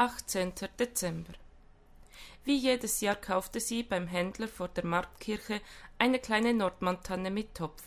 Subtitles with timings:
[0.00, 0.52] 18.
[0.78, 1.32] Dezember.
[2.44, 5.60] Wie jedes Jahr kaufte sie beim Händler vor der Marktkirche
[5.98, 7.82] eine kleine Nordmantanne mit Topf,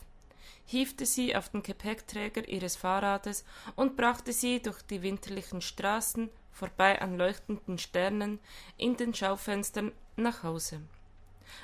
[0.65, 3.45] hiefte sie auf den Gepäckträger ihres Fahrrades
[3.77, 8.39] und brachte sie durch die winterlichen Straßen, vorbei an leuchtenden Sternen,
[8.75, 10.81] in den Schaufenstern nach Hause.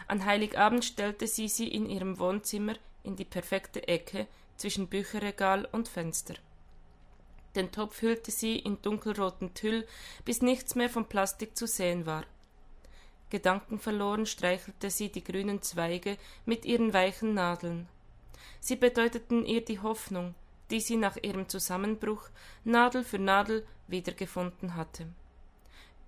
[0.07, 5.89] An Heiligabend stellte sie sie in ihrem Wohnzimmer in die perfekte Ecke zwischen Bücherregal und
[5.89, 6.35] Fenster.
[7.55, 9.87] Den Topf hüllte sie in dunkelroten Tüll,
[10.25, 12.25] bis nichts mehr vom Plastik zu sehen war.
[13.29, 17.87] Gedankenverloren streichelte sie die grünen Zweige mit ihren weichen Nadeln.
[18.59, 20.33] Sie bedeuteten ihr die Hoffnung,
[20.69, 22.29] die sie nach ihrem Zusammenbruch
[22.63, 25.07] Nadel für Nadel wiedergefunden hatte,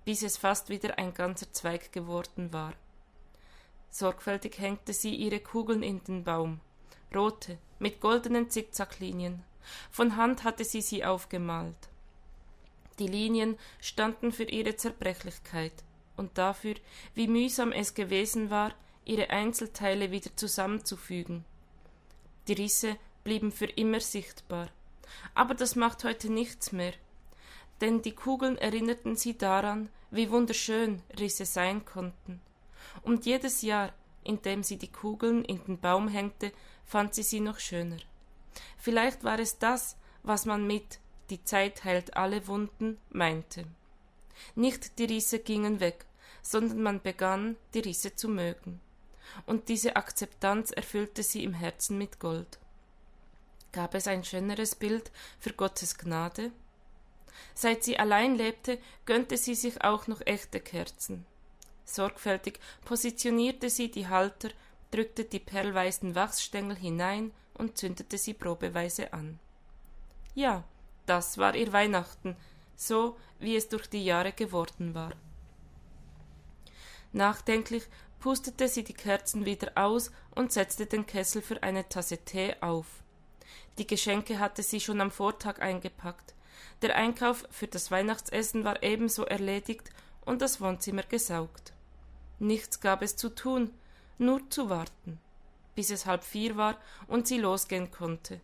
[0.04, 2.74] bis es fast wieder ein ganzer Zweig geworden war.
[3.90, 6.60] Sorgfältig hängte sie ihre Kugeln in den Baum,
[7.14, 9.42] rote, mit goldenen Zickzacklinien.
[9.90, 11.88] Von Hand hatte sie sie aufgemalt.
[12.98, 15.72] Die Linien standen für ihre Zerbrechlichkeit
[16.16, 16.74] und dafür,
[17.14, 21.44] wie mühsam es gewesen war, ihre Einzelteile wieder zusammenzufügen.
[22.46, 24.68] Die Risse blieben für immer sichtbar.
[25.34, 26.92] Aber das macht heute nichts mehr,
[27.80, 32.40] denn die Kugeln erinnerten sie daran, wie wunderschön Risse sein konnten.
[33.02, 33.92] Und jedes Jahr,
[34.24, 36.52] in dem sie die Kugeln in den Baum hängte,
[36.84, 37.98] fand sie sie noch schöner.
[38.78, 40.98] Vielleicht war es das, was man mit
[41.30, 43.64] die Zeit heilt alle Wunden meinte.
[44.54, 46.06] Nicht die Risse gingen weg,
[46.42, 48.80] sondern man begann, die Risse zu mögen.
[49.46, 52.58] Und diese Akzeptanz erfüllte sie im Herzen mit Gold.
[53.72, 56.50] Gab es ein schöneres Bild für Gottes Gnade?
[57.54, 61.24] Seit sie allein lebte, gönnte sie sich auch noch echte Kerzen.
[61.84, 64.50] Sorgfältig positionierte sie die Halter,
[64.90, 69.38] drückte die perlweißen Wachsstängel hinein und zündete sie probeweise an.
[70.34, 70.64] Ja,
[71.06, 72.36] das war ihr Weihnachten,
[72.74, 75.12] so wie es durch die Jahre geworden war.
[77.12, 77.84] Nachdenklich
[78.18, 82.86] pustete sie die Kerzen wieder aus und setzte den Kessel für eine Tasse Tee auf.
[83.78, 86.34] Die Geschenke hatte sie schon am Vortag eingepackt.
[86.82, 89.90] Der Einkauf für das Weihnachtsessen war ebenso erledigt
[90.24, 91.72] und das Wohnzimmer gesaugt.
[92.38, 93.70] Nichts gab es zu tun,
[94.18, 95.20] nur zu warten
[95.80, 96.76] bis es halb vier war
[97.06, 98.38] und sie losgehen konnte.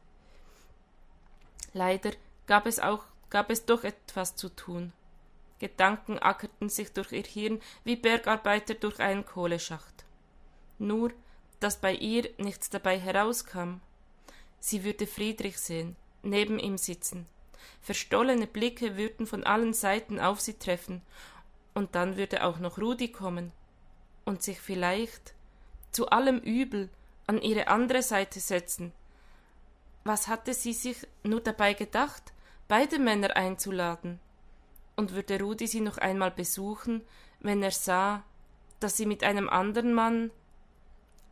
[1.75, 2.13] Leider
[2.47, 4.95] gab es auch gab es doch etwas zu tun.
[5.59, 10.07] Gedanken ackerten sich durch ihr Hirn wie Bergarbeiter durch einen Kohleschacht.
[10.79, 11.13] Nur,
[11.61, 13.83] dass bei ihr nichts dabei herauskam.
[14.59, 17.27] Sie würde Friedrich sehen, neben ihm sitzen.
[17.83, 21.03] Verstollene Blicke würden von allen Seiten auf sie treffen,
[21.75, 23.53] und dann würde auch noch Rudi kommen
[24.25, 25.35] und sich vielleicht
[25.93, 26.89] zu allem Übel
[27.27, 28.93] an ihre andere Seite setzen.
[30.05, 32.33] Was hatte sie sich nur dabei gedacht,
[32.69, 34.21] beide Männer einzuladen?
[34.95, 37.03] Und würde Rudi sie noch einmal besuchen,
[37.41, 38.23] wenn er sah,
[38.81, 40.31] dass sie mit einem anderen Mann.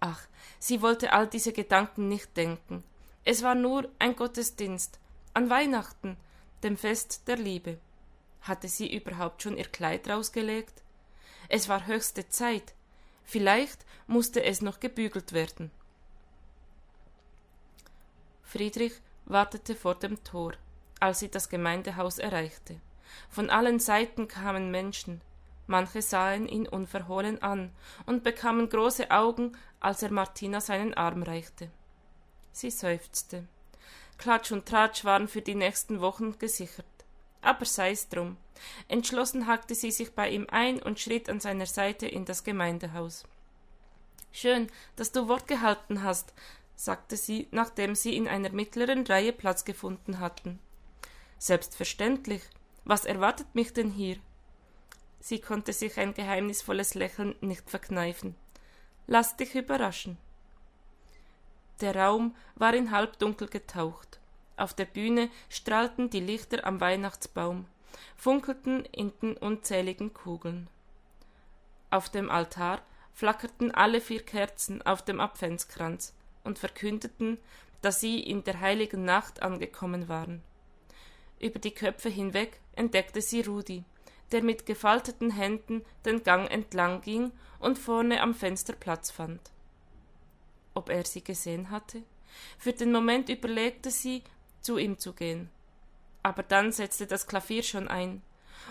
[0.00, 0.20] Ach,
[0.58, 2.82] sie wollte all diese Gedanken nicht denken.
[3.24, 4.98] Es war nur ein Gottesdienst,
[5.32, 6.16] an Weihnachten,
[6.62, 7.78] dem Fest der Liebe.
[8.42, 10.82] Hatte sie überhaupt schon ihr Kleid rausgelegt?
[11.48, 12.74] Es war höchste Zeit.
[13.24, 15.70] Vielleicht musste es noch gebügelt werden.
[18.54, 18.92] Friedrich
[19.24, 20.52] wartete vor dem Tor,
[21.00, 22.80] als sie das Gemeindehaus erreichte.
[23.28, 25.22] Von allen Seiten kamen Menschen,
[25.66, 27.72] manche sahen ihn unverhohlen an
[28.06, 31.68] und bekamen große Augen, als er Martina seinen Arm reichte.
[32.52, 33.42] Sie seufzte.
[34.18, 36.86] Klatsch und Tratsch waren für die nächsten Wochen gesichert.
[37.42, 38.36] Aber sei's drum.
[38.86, 43.24] Entschlossen hackte sie sich bei ihm ein und schritt an seiner Seite in das Gemeindehaus.
[44.30, 46.32] Schön, dass du Wort gehalten hast,
[46.76, 50.58] sagte sie, nachdem sie in einer mittleren Reihe Platz gefunden hatten.
[51.38, 52.42] Selbstverständlich.
[52.84, 54.18] Was erwartet mich denn hier?
[55.20, 58.34] Sie konnte sich ein geheimnisvolles Lächeln nicht verkneifen.
[59.06, 60.18] Lass dich überraschen.
[61.80, 64.20] Der Raum war in Halbdunkel getaucht.
[64.56, 67.66] Auf der Bühne strahlten die Lichter am Weihnachtsbaum,
[68.16, 70.68] funkelten in den unzähligen Kugeln.
[71.90, 72.82] Auf dem Altar
[73.12, 76.12] flackerten alle vier Kerzen auf dem Adventskranz,
[76.44, 77.38] und verkündeten,
[77.82, 80.42] dass sie in der heiligen Nacht angekommen waren.
[81.40, 83.84] Über die Köpfe hinweg entdeckte sie Rudi,
[84.32, 89.40] der mit gefalteten Händen den Gang entlang ging und vorne am Fenster Platz fand.
[90.74, 92.02] Ob er sie gesehen hatte?
[92.58, 94.22] Für den Moment überlegte sie,
[94.60, 95.50] zu ihm zu gehen.
[96.22, 98.22] Aber dann setzte das Klavier schon ein,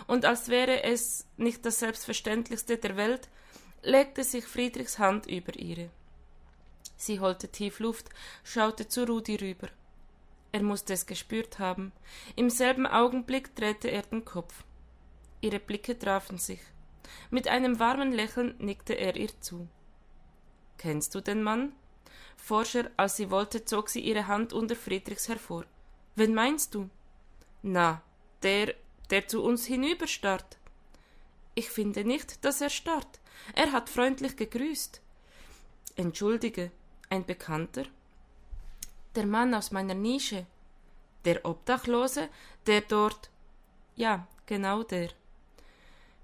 [0.08, 3.28] und als wäre es nicht das Selbstverständlichste der Welt,
[3.82, 5.88] legte sich Friedrichs Hand über ihre.
[7.04, 8.08] Sie holte tief Luft,
[8.44, 9.68] schaute zu Rudi rüber.
[10.52, 11.92] Er musste es gespürt haben.
[12.34, 14.64] Im selben Augenblick drehte er den Kopf.
[15.42, 16.60] Ihre Blicke trafen sich.
[17.30, 19.68] Mit einem warmen Lächeln nickte er ihr zu.
[20.78, 21.74] Kennst du den Mann?
[22.38, 25.66] Forscher, als sie wollte, zog sie ihre Hand unter Friedrichs hervor.
[26.14, 26.88] Wen meinst du?
[27.60, 28.00] Na,
[28.42, 28.74] der,
[29.10, 30.56] der zu uns hinüberstarrt.
[31.54, 33.20] Ich finde nicht, dass er starrt.
[33.54, 35.02] Er hat freundlich gegrüßt.
[35.96, 36.70] Entschuldige,
[37.14, 37.84] ein Bekannter?
[39.14, 40.46] Der Mann aus meiner Nische.
[41.24, 42.28] Der Obdachlose,
[42.66, 43.30] der dort.
[43.96, 45.10] Ja, genau der.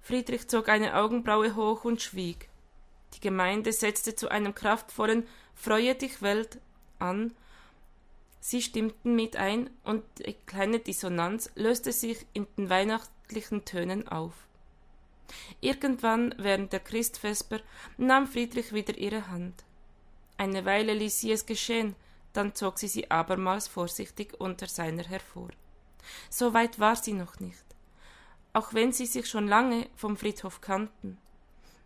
[0.03, 2.49] Friedrich zog eine Augenbraue hoch und schwieg.
[3.15, 6.59] Die Gemeinde setzte zu einem kraftvollen Freue dich Welt
[6.99, 7.35] an.
[8.41, 14.33] Sie stimmten mit ein, und die kleine Dissonanz löste sich in den weihnachtlichen Tönen auf.
[15.61, 17.61] Irgendwann während der Christvesper
[17.99, 19.63] nahm Friedrich wieder ihre Hand.
[20.41, 21.95] Eine Weile ließ sie es geschehen,
[22.33, 25.51] dann zog sie sie abermals vorsichtig unter seiner hervor.
[26.31, 27.63] So weit war sie noch nicht,
[28.55, 31.19] auch wenn sie sich schon lange vom Friedhof kannten.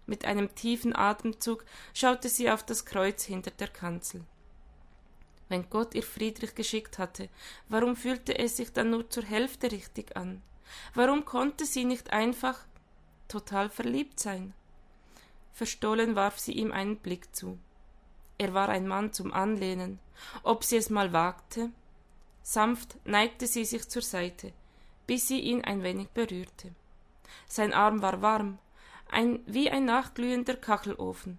[0.07, 1.65] Mit einem tiefen Atemzug
[1.95, 4.23] schaute sie auf das Kreuz hinter der Kanzel.
[5.49, 7.31] Wenn Gott ihr Friedrich geschickt hatte,
[7.69, 10.43] warum fühlte es sich dann nur zur Hälfte richtig an?
[10.95, 12.61] Warum konnte sie nicht einfach
[13.27, 14.55] total verliebt sein?
[15.53, 17.59] Verstohlen warf sie ihm einen Blick zu.
[18.45, 19.99] Er war ein Mann zum Anlehnen.
[20.43, 21.71] Ob sie es mal wagte?
[22.43, 24.53] Sanft neigte sie sich zur Seite,
[25.07, 26.75] bis sie ihn ein wenig berührte.
[27.47, 28.59] Sein Arm war warm,
[29.11, 31.39] ein, wie ein nachglühender Kachelofen.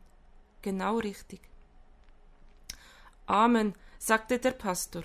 [0.63, 1.41] Genau richtig.
[3.27, 5.03] Amen, sagte der Pastor.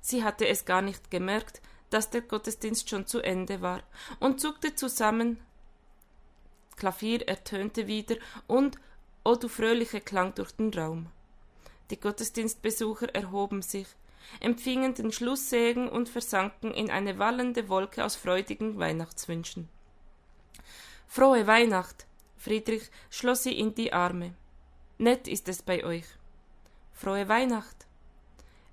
[0.00, 1.60] Sie hatte es gar nicht gemerkt,
[1.90, 3.82] dass der Gottesdienst schon zu Ende war,
[4.20, 5.40] und zuckte zusammen.
[6.76, 8.78] Klavier ertönte wieder, und
[9.26, 11.06] O oh, du fröhliche Klang durch den Raum.
[11.90, 13.86] Die Gottesdienstbesucher erhoben sich,
[14.40, 19.68] empfingen den Schlusssegen und versanken in eine wallende Wolke aus freudigen Weihnachtswünschen.
[21.06, 22.06] Frohe Weihnacht!
[22.36, 24.34] Friedrich schloss sie in die Arme.
[24.98, 26.06] Nett ist es bei euch.
[26.92, 27.86] Frohe Weihnacht!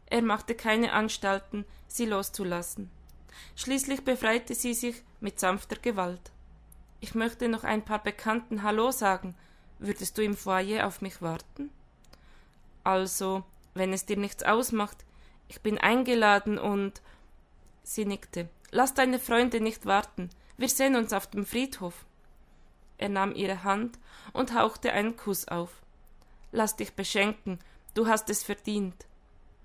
[0.07, 2.89] Er machte keine Anstalten, sie loszulassen.
[3.55, 6.31] Schließlich befreite sie sich mit sanfter Gewalt.
[6.99, 9.35] Ich möchte noch ein paar Bekannten Hallo sagen,
[9.83, 11.71] Würdest du im Foyer auf mich warten?
[12.83, 13.43] Also,
[13.73, 14.97] wenn es dir nichts ausmacht,
[15.47, 17.01] ich bin eingeladen und.
[17.83, 18.47] Sie nickte.
[18.71, 20.29] Lass deine Freunde nicht warten.
[20.57, 22.05] Wir sehen uns auf dem Friedhof.
[22.97, 23.97] Er nahm ihre Hand
[24.31, 25.81] und hauchte einen Kuss auf.
[26.51, 27.59] Lass dich beschenken,
[27.95, 29.07] du hast es verdient.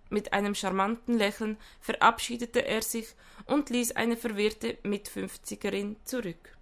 [0.09, 3.09] Mit einem charmanten Lächeln verabschiedete er sich
[3.45, 6.56] und ließ eine verwirrte Mitfünfzigerin zurück.